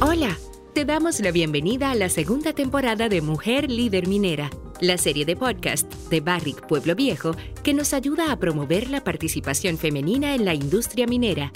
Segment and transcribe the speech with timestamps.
[0.00, 0.38] Hola,
[0.74, 4.48] te damos la bienvenida a la segunda temporada de Mujer Líder Minera,
[4.80, 7.34] la serie de podcast de Barrick Pueblo Viejo
[7.64, 11.52] que nos ayuda a promover la participación femenina en la industria minera.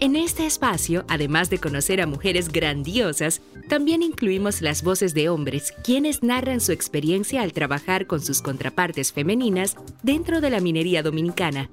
[0.00, 5.74] En este espacio, además de conocer a mujeres grandiosas, también incluimos las voces de hombres,
[5.84, 11.68] quienes narran su experiencia al trabajar con sus contrapartes femeninas dentro de la minería dominicana.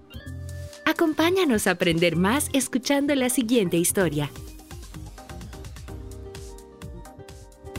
[0.84, 4.30] Acompáñanos a aprender más escuchando la siguiente historia.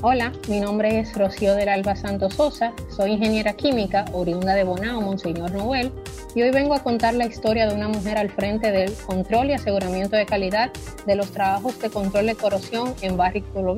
[0.07, 5.01] Hola, mi nombre es Rocío del Alba Santos Sosa, soy ingeniera química oriunda de Bonao,
[5.01, 5.91] Monseñor Noel,
[6.35, 9.55] y hoy vengo a contar la historia de una mujer al frente del control y
[9.55, 10.71] aseguramiento de calidad
[11.07, 13.75] de los trabajos de control de corrosión en Barrick Pueblo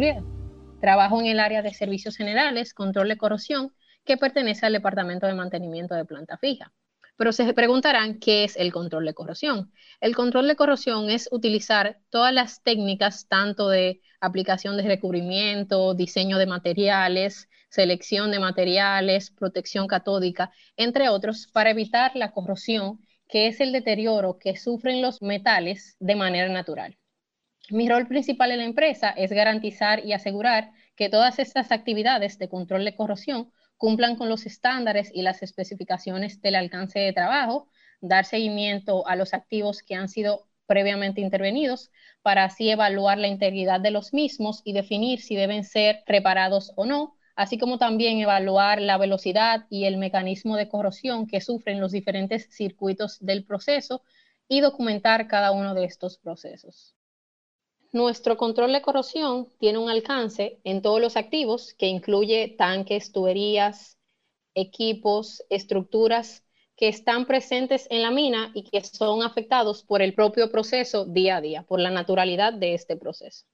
[0.80, 3.72] Trabajo en el área de servicios generales, control de corrosión,
[4.04, 6.72] que pertenece al Departamento de Mantenimiento de Planta Fija.
[7.16, 9.72] Pero se preguntarán qué es el control de corrosión.
[10.00, 16.38] El control de corrosión es utilizar todas las técnicas, tanto de aplicación de recubrimiento, diseño
[16.38, 23.60] de materiales, selección de materiales, protección catódica, entre otros, para evitar la corrosión, que es
[23.60, 26.96] el deterioro que sufren los metales de manera natural.
[27.70, 32.48] Mi rol principal en la empresa es garantizar y asegurar que todas estas actividades de
[32.48, 37.68] control de corrosión cumplan con los estándares y las especificaciones del alcance de trabajo,
[38.00, 41.90] dar seguimiento a los activos que han sido previamente intervenidos
[42.22, 46.86] para así evaluar la integridad de los mismos y definir si deben ser reparados o
[46.86, 51.92] no, así como también evaluar la velocidad y el mecanismo de corrosión que sufren los
[51.92, 54.02] diferentes circuitos del proceso
[54.48, 56.95] y documentar cada uno de estos procesos.
[57.92, 63.98] Nuestro control de corrosión tiene un alcance en todos los activos que incluye tanques, tuberías,
[64.54, 66.44] equipos, estructuras
[66.76, 71.36] que están presentes en la mina y que son afectados por el propio proceso día
[71.36, 73.46] a día, por la naturalidad de este proceso.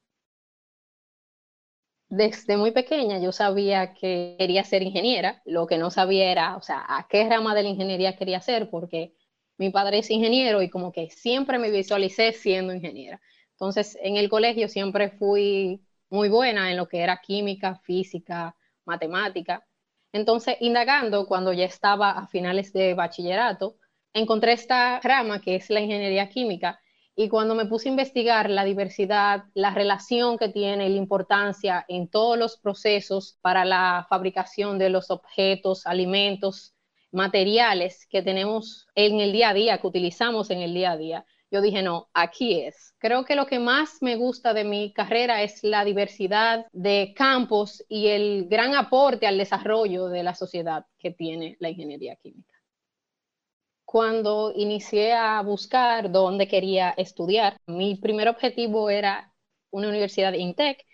[2.08, 6.62] Desde muy pequeña yo sabía que quería ser ingeniera, lo que no sabía era, o
[6.62, 9.14] sea, a qué rama de la ingeniería quería ser, porque
[9.56, 13.20] mi padre es ingeniero y como que siempre me visualicé siendo ingeniera.
[13.62, 15.80] Entonces, en el colegio siempre fui
[16.10, 19.64] muy buena en lo que era química, física, matemática.
[20.12, 23.76] Entonces, indagando, cuando ya estaba a finales de bachillerato,
[24.12, 26.80] encontré esta rama que es la ingeniería química
[27.14, 32.08] y cuando me puse a investigar la diversidad, la relación que tiene, la importancia en
[32.08, 36.74] todos los procesos para la fabricación de los objetos, alimentos,
[37.12, 41.26] materiales que tenemos en el día a día, que utilizamos en el día a día,
[41.52, 42.94] yo dije, no, aquí es.
[42.98, 47.84] Creo que lo que más me gusta de mi carrera es la diversidad de campos
[47.90, 52.54] y el gran aporte al desarrollo de la sociedad que tiene la ingeniería química.
[53.84, 59.30] Cuando inicié a buscar dónde quería estudiar, mi primer objetivo era
[59.70, 60.86] una universidad INTEC,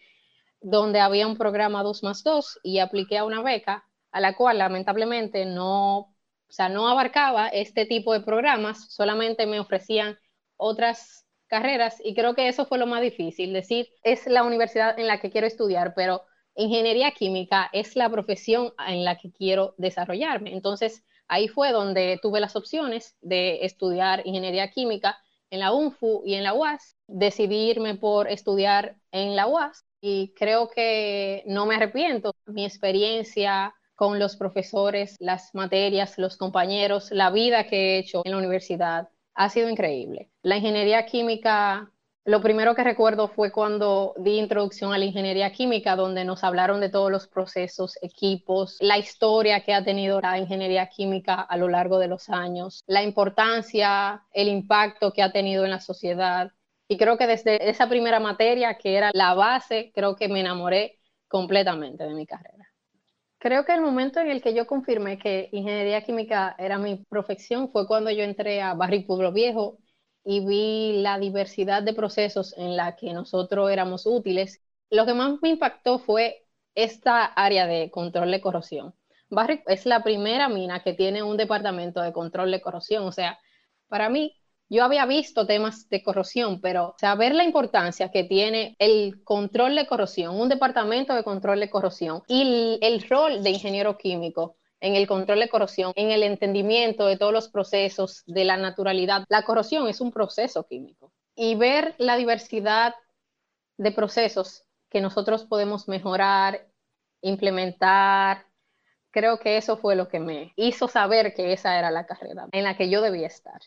[0.60, 4.58] donde había un programa 2 más 2 y apliqué a una beca a la cual
[4.58, 6.16] lamentablemente no, o
[6.48, 10.18] sea, no abarcaba este tipo de programas, solamente me ofrecían
[10.58, 15.06] otras carreras y creo que eso fue lo más difícil, decir, es la universidad en
[15.06, 16.22] la que quiero estudiar, pero
[16.54, 20.52] ingeniería química es la profesión en la que quiero desarrollarme.
[20.52, 25.18] Entonces, ahí fue donde tuve las opciones de estudiar ingeniería química
[25.50, 26.96] en la UNFU y en la UAS.
[27.06, 32.34] Decidí irme por estudiar en la UAS y creo que no me arrepiento.
[32.46, 38.32] Mi experiencia con los profesores, las materias, los compañeros, la vida que he hecho en
[38.32, 39.08] la universidad
[39.38, 40.30] ha sido increíble.
[40.42, 41.92] La ingeniería química,
[42.24, 46.80] lo primero que recuerdo fue cuando di introducción a la ingeniería química, donde nos hablaron
[46.80, 51.68] de todos los procesos, equipos, la historia que ha tenido la ingeniería química a lo
[51.68, 56.50] largo de los años, la importancia, el impacto que ha tenido en la sociedad.
[56.88, 60.98] Y creo que desde esa primera materia, que era la base, creo que me enamoré
[61.28, 62.67] completamente de mi carrera.
[63.38, 67.70] Creo que el momento en el que yo confirmé que ingeniería química era mi profesión
[67.70, 69.78] fue cuando yo entré a Barrio Pueblo Viejo
[70.24, 74.60] y vi la diversidad de procesos en la que nosotros éramos útiles.
[74.90, 78.94] Lo que más me impactó fue esta área de control de corrosión.
[79.30, 83.04] Barrick es la primera mina que tiene un departamento de control de corrosión.
[83.04, 83.38] O sea,
[83.88, 84.34] para mí
[84.70, 89.86] yo había visto temas de corrosión, pero saber la importancia que tiene el control de
[89.86, 95.06] corrosión, un departamento de control de corrosión y el, rol de ingeniero químico en el
[95.06, 99.24] control de corrosión, en el entendimiento de todos los procesos, de la naturalidad.
[99.28, 101.12] La corrosión es un proceso químico.
[101.34, 102.94] Y ver la diversidad
[103.76, 106.68] de procesos que nosotros podemos mejorar,
[107.22, 108.44] implementar,
[109.10, 112.64] creo que eso fue lo que me hizo saber que esa era la carrera en
[112.64, 113.60] la que yo debía estar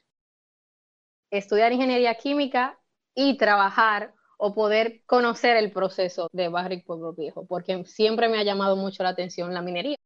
[1.32, 2.80] estudiar ingeniería química
[3.16, 8.44] y trabajar o poder conocer el proceso de Barrick Pueblo Viejo, porque siempre me ha
[8.44, 9.98] llamado mucho la atención la minería.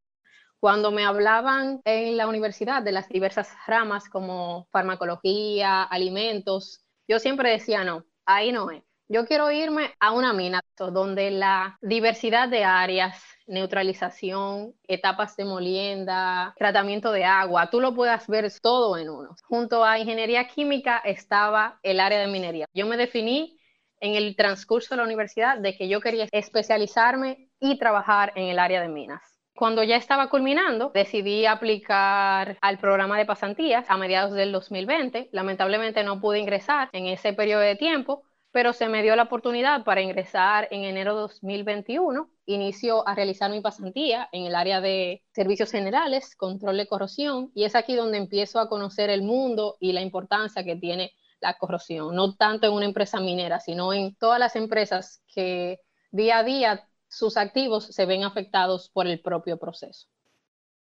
[0.60, 7.51] Cuando me hablaban en la universidad de las diversas ramas como farmacología, alimentos, yo siempre
[7.51, 8.83] decía, no, ahí no es.
[9.07, 16.54] Yo quiero irme a una mina donde la diversidad de áreas, neutralización, etapas de molienda,
[16.58, 19.36] tratamiento de agua, tú lo puedas ver todo en uno.
[19.44, 22.66] Junto a ingeniería química estaba el área de minería.
[22.74, 23.58] Yo me definí
[24.00, 28.60] en el transcurso de la universidad de que yo quería especializarme y trabajar en el
[28.60, 29.22] área de minas.
[29.56, 35.30] Cuando ya estaba culminando, decidí aplicar al programa de pasantías a mediados del 2020.
[35.32, 38.24] Lamentablemente no pude ingresar en ese periodo de tiempo,
[38.56, 42.30] pero se me dio la oportunidad para ingresar en enero de 2021.
[42.46, 47.66] Inicio a realizar mi pasantía en el área de servicios generales, control de corrosión, y
[47.66, 51.12] es aquí donde empiezo a conocer el mundo y la importancia que tiene
[51.42, 55.81] la corrosión, no tanto en una empresa minera, sino en todas las empresas que
[56.12, 60.08] día a día sus activos se ven afectados por el propio proceso.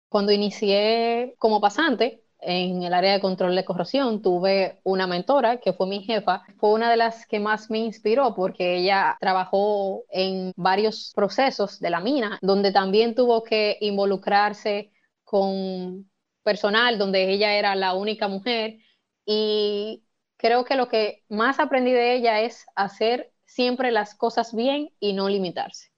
[0.07, 5.73] Cuando inicié como pasante en el área de control de corrosión, tuve una mentora que
[5.73, 6.43] fue mi jefa.
[6.57, 11.89] Fue una de las que más me inspiró porque ella trabajó en varios procesos de
[11.89, 14.91] la mina, donde también tuvo que involucrarse
[15.23, 16.09] con
[16.43, 18.77] personal, donde ella era la única mujer.
[19.25, 20.03] Y
[20.37, 25.13] creo que lo que más aprendí de ella es hacer siempre las cosas bien y
[25.13, 25.89] no limitarse.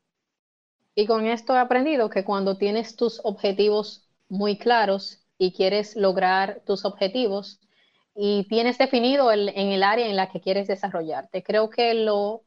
[0.95, 6.61] Y con esto he aprendido que cuando tienes tus objetivos muy claros y quieres lograr
[6.65, 7.59] tus objetivos
[8.15, 12.43] y tienes definido en el área en la que quieres desarrollarte, creo que lo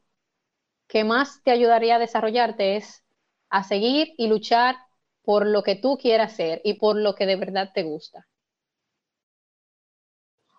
[0.89, 3.05] que más te ayudaría a desarrollarte es
[3.49, 4.77] a seguir y luchar
[5.23, 8.27] por lo que tú quieras hacer y por lo que de verdad te gusta.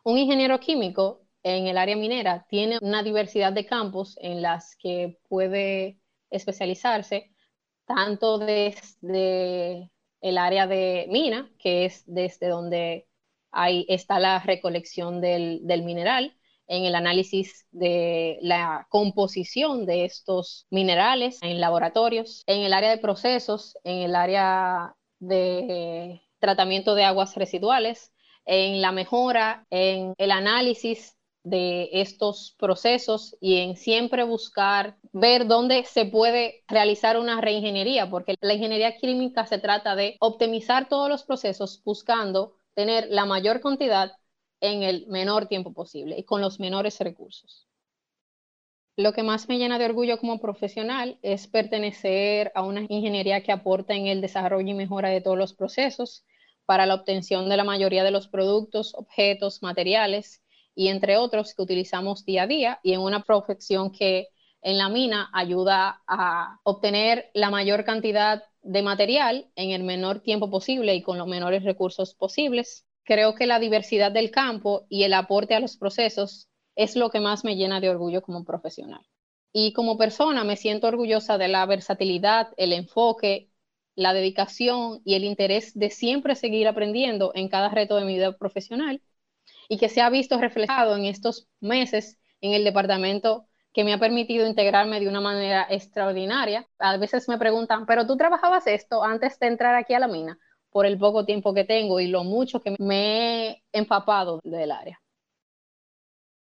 [0.03, 5.19] Un ingeniero químico en el área minera tiene una diversidad de campos en las que
[5.27, 5.99] puede
[6.29, 7.31] especializarse
[7.85, 13.07] tanto desde el área de mina, que es desde donde
[13.51, 16.37] ahí está la recolección del, mineral,
[16.67, 22.97] en el análisis de la composición de estos minerales en laboratorios, en el área de
[22.97, 28.13] procesos, en el área de tratamiento de aguas residuales,
[28.45, 35.83] en la mejora, en el análisis de estos procesos y en siempre buscar ver dónde
[35.85, 41.23] se puede realizar una reingeniería, porque la ingeniería química se trata de optimizar todos los
[41.23, 44.11] procesos buscando tener la mayor cantidad
[44.61, 47.67] en el menor tiempo posible y con los menores recursos.
[48.97, 53.51] Lo que más me llena de orgullo como profesional es pertenecer a una ingeniería que
[53.51, 56.23] aporta en el desarrollo y mejora de todos los procesos
[56.65, 60.43] para la obtención de la mayoría de los productos, objetos, materiales
[60.75, 64.29] y entre otros que utilizamos día a día y en una profesión que
[64.61, 70.49] en la mina ayuda a obtener la mayor cantidad de material en el menor tiempo
[70.49, 72.85] posible y con los menores recursos posibles.
[73.03, 77.19] Creo que la diversidad del campo y el aporte a los procesos es lo que
[77.19, 79.01] más me llena de orgullo como profesional.
[79.51, 83.49] Y como persona me siento orgullosa de la versatilidad, el enfoque,
[83.95, 88.37] la dedicación y el interés de siempre seguir aprendiendo en cada reto de mi vida
[88.37, 89.01] profesional
[89.69, 93.99] y que se ha visto reflejado en estos meses en el departamento que me ha
[93.99, 96.67] permitido integrarme de una manera extraordinaria.
[96.79, 100.37] A veces me preguntan, pero tú trabajabas esto antes de entrar aquí a la mina,
[100.71, 105.01] por el poco tiempo que tengo y lo mucho que me he empapado del área.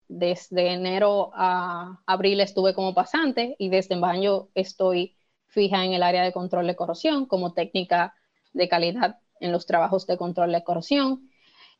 [0.07, 5.17] Desde enero a abril estuve como pasante y desde mayo estoy
[5.47, 8.13] fija en el área de control de corrosión como técnica
[8.53, 11.29] de calidad en los trabajos de control de corrosión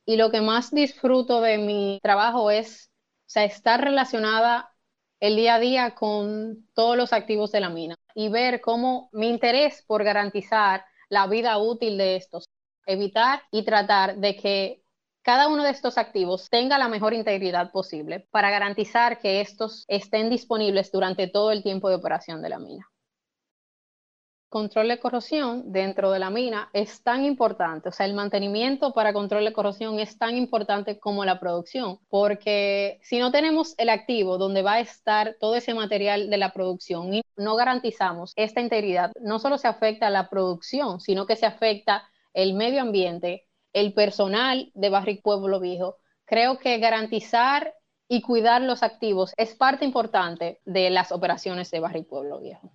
[0.06, 2.92] y lo que más disfruto de mi trabajo es
[3.36, 4.74] estar relacionada
[5.20, 9.30] el día a día con todos los activos de la mina y ver cómo mi
[9.30, 12.50] interés por garantizar la vida útil de estos,
[12.86, 14.84] evitar y tratar de que
[15.22, 20.30] cada uno de estos activos tenga la mejor integridad posible para garantizar que estos estén
[20.30, 22.93] disponibles durante todo el tiempo de operación de la mina
[24.54, 29.12] control de corrosión dentro de la mina es tan importante, o sea, el mantenimiento para
[29.12, 34.38] control de corrosión es tan importante como la producción, porque si no tenemos el activo
[34.38, 39.12] donde va a estar todo ese material de la producción y no garantizamos esta integridad,
[39.20, 43.96] no solo se afecta a la producción, sino que se afecta el medio ambiente, el
[43.96, 45.98] personal de Barrick Pueblo Viejo.
[46.26, 47.74] Creo que garantizar
[48.08, 52.72] y cuidar los activos es parte importante de las operaciones de Barrick Pueblo Viejo.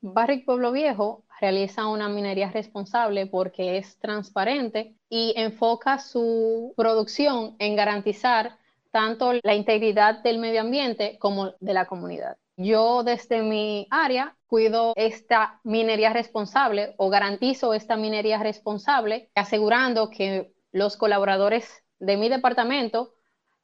[0.00, 7.74] Barrick Pueblo Viejo realiza una minería responsable porque es transparente y enfoca su producción en
[7.74, 8.58] garantizar
[8.92, 12.36] tanto la integridad del medio ambiente como de la comunidad.
[12.56, 20.52] Yo desde mi área cuido esta minería responsable o garantizo esta minería responsable, asegurando que
[20.72, 23.14] los colaboradores de mi departamento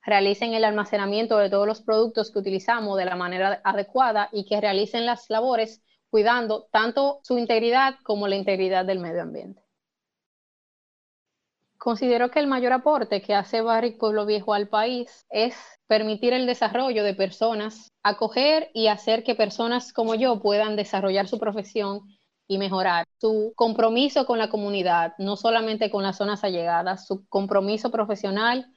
[0.05, 4.61] realicen el almacenamiento de todos los productos que utilizamos de la manera adecuada y que
[4.61, 5.83] realicen las labores
[6.14, 9.64] cuidando tanto su integridad como la integridad del medio ambiente.
[11.76, 15.56] Considero que el mayor aporte que hace Barrick Pueblo Viejo al país es
[15.88, 21.40] permitir el desarrollo de personas, acoger y hacer que personas como yo puedan desarrollar su
[21.40, 22.02] profesión
[22.47, 27.90] y mejorar su compromiso con la comunidad, no solamente con las zonas allegadas, su compromiso
[27.90, 28.73] profesional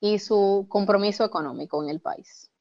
[0.00, 2.51] y su compromiso económico en el país.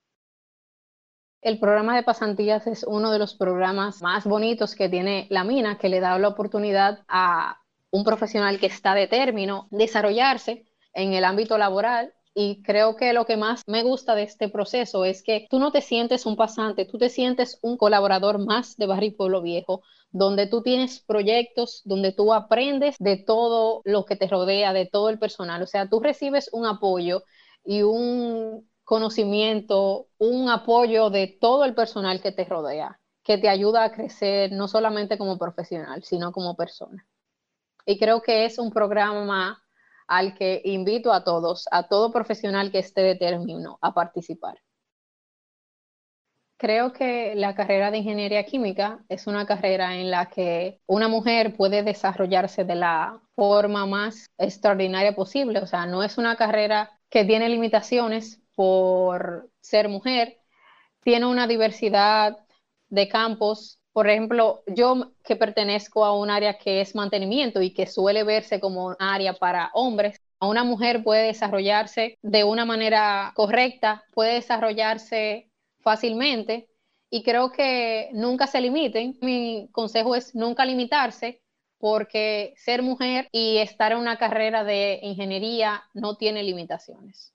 [1.41, 5.79] El programa de pasantías es uno de los programas más bonitos que tiene la mina,
[5.79, 7.57] que le da la oportunidad a
[7.89, 12.13] un profesional que está de término, desarrollarse en el ámbito laboral.
[12.35, 15.71] Y creo que lo que más me gusta de este proceso es que tú no
[15.71, 19.81] te sientes un pasante, tú te sientes un colaborador más de Barrio Pueblo Viejo,
[20.11, 25.09] donde tú tienes proyectos, donde tú aprendes de todo lo que te rodea, de todo
[25.09, 25.63] el personal.
[25.63, 27.23] O sea, tú recibes un apoyo
[27.65, 33.85] y un conocimiento, un apoyo de todo el personal que te rodea, que te ayuda
[33.85, 37.07] a crecer no solamente como profesional, sino como persona
[37.85, 39.63] y creo que es un programa
[40.07, 44.59] al que invito a todos, a todo profesional que esté de a participar.
[46.57, 51.55] Creo que la carrera de ingeniería química es una carrera en la que una mujer
[51.55, 55.59] puede desarrollarse de la forma más extraordinaria posible.
[55.59, 60.37] O sea, no es una carrera que tiene limitaciones por ser mujer,
[61.01, 62.37] tiene una diversidad
[62.89, 67.87] de campos por ejemplo, yo que pertenezco a un área que es mantenimiento y que
[67.87, 74.03] suele verse como un área para hombres, una mujer puede desarrollarse de una manera correcta,
[74.13, 76.69] puede desarrollarse fácilmente
[77.09, 79.17] y creo que nunca se limiten.
[79.21, 81.41] Mi consejo es nunca limitarse
[81.77, 87.33] porque ser mujer y estar en una carrera de ingeniería no tiene limitaciones.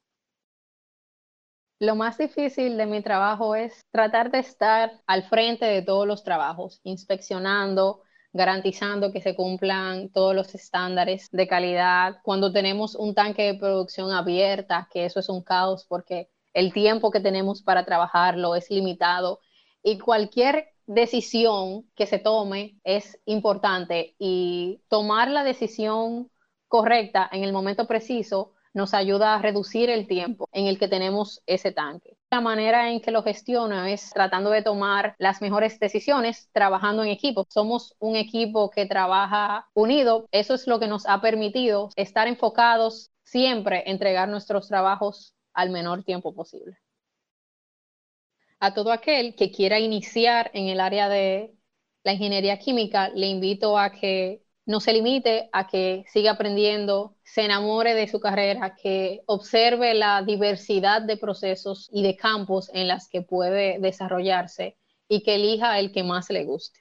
[1.79, 6.25] Lo más difícil de mi trabajo es tratar de estar al frente de todos los
[6.25, 8.01] trabajos, inspeccionando,
[8.33, 12.17] garantizando que se cumplan todos los estándares de calidad.
[12.23, 17.11] Cuando tenemos un tanque de producción abierta, que eso es un caos porque el tiempo
[17.11, 19.41] que tenemos para trabajarlo es limitado
[19.83, 26.31] y cualquier decisión que se tome es importante y tomar la decisión
[26.69, 31.41] correcta en el momento preciso nos ayuda a reducir el tiempo en el que tenemos
[31.47, 32.19] ese tanque.
[32.31, 37.09] La manera en que lo gestiono es tratando de tomar las mejores decisiones trabajando en
[37.09, 37.47] equipo.
[37.49, 40.29] Somos un equipo que trabaja unido.
[40.31, 46.05] Eso es lo que nos ha permitido estar enfocados siempre, entregar nuestros trabajos al menor
[46.05, 46.77] tiempo posible.
[48.61, 51.55] A todo aquel que quiera iniciar en el área de
[52.05, 57.45] la ingeniería química, le invito a que no se limite a que siga aprendiendo, se
[57.45, 63.09] enamore de su carrera, que observe la diversidad de procesos y de campos en las
[63.09, 64.77] que puede desarrollarse
[65.09, 66.81] y que elija el que más le guste.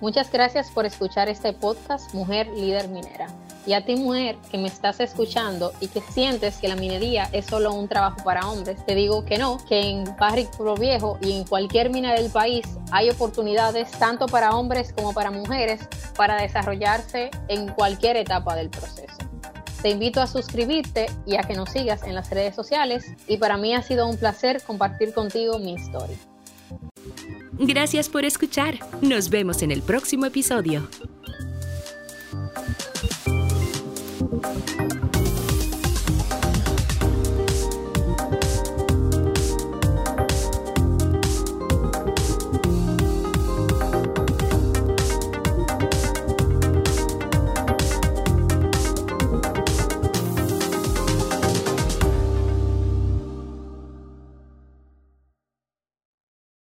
[0.00, 3.28] Muchas gracias por escuchar este podcast Mujer Líder Minera.
[3.66, 7.46] Y a ti mujer que me estás escuchando y que sientes que la minería es
[7.46, 11.32] solo un trabajo para hombres, te digo que no, que en Barrick Pro Viejo y
[11.32, 15.80] en cualquier mina del país hay oportunidades tanto para hombres como para mujeres
[16.16, 19.18] para desarrollarse en cualquier etapa del proceso.
[19.82, 23.56] Te invito a suscribirte y a que nos sigas en las redes sociales y para
[23.56, 26.16] mí ha sido un placer compartir contigo mi historia.
[27.52, 28.78] Gracias por escuchar.
[29.00, 30.88] Nos vemos en el próximo episodio.
[34.30, 34.69] Thank you.